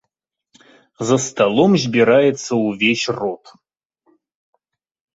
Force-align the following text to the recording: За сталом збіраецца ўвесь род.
За 1.09 1.17
сталом 1.25 1.71
збіраецца 1.85 2.51
ўвесь 2.65 3.05
род. 3.21 3.43